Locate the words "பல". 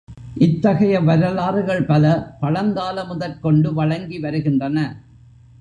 1.85-2.05